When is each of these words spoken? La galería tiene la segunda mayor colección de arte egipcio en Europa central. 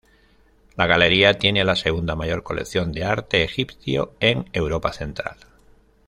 La 0.77 0.87
galería 0.87 1.35
tiene 1.37 1.63
la 1.63 1.75
segunda 1.75 2.15
mayor 2.15 2.41
colección 2.41 2.91
de 2.91 3.03
arte 3.03 3.43
egipcio 3.43 4.15
en 4.19 4.49
Europa 4.51 4.93
central. 4.93 5.37